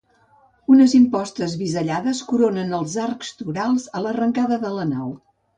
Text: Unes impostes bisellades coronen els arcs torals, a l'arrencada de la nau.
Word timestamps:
Unes 0.75 0.95
impostes 0.99 1.53
bisellades 1.59 2.23
coronen 2.31 2.75
els 2.79 2.97
arcs 3.07 3.31
torals, 3.43 3.89
a 4.01 4.05
l'arrencada 4.07 4.63
de 4.65 4.77
la 4.81 4.91
nau. 4.99 5.17